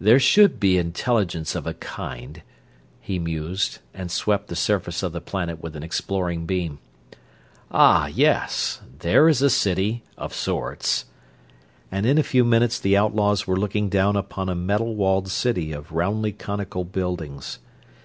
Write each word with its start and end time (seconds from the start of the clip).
"There 0.00 0.18
should 0.18 0.58
be 0.58 0.78
intelligence, 0.78 1.54
of 1.54 1.64
a 1.64 1.74
kind," 1.74 2.42
he 3.00 3.20
mused, 3.20 3.78
and 3.94 4.10
swept 4.10 4.48
the 4.48 4.56
surface 4.56 5.00
of 5.04 5.12
the 5.12 5.20
planet 5.20 5.62
with 5.62 5.76
an 5.76 5.84
exploring 5.84 6.44
beam. 6.44 6.80
"Ah, 7.70 8.08
yes, 8.08 8.80
there 8.98 9.28
is 9.28 9.40
a 9.42 9.48
city, 9.48 10.02
of 10.18 10.34
sorts," 10.34 11.04
and 11.92 12.04
in 12.04 12.18
a 12.18 12.24
few 12.24 12.42
minutes 12.44 12.80
the 12.80 12.96
outlaws 12.96 13.46
were 13.46 13.56
looking 13.56 13.88
down 13.88 14.16
upon 14.16 14.48
a 14.48 14.56
metal 14.56 14.96
walled 14.96 15.28
city 15.28 15.70
of 15.70 15.92
roundly 15.92 16.32
conical 16.32 16.82
buildings. 16.82 17.60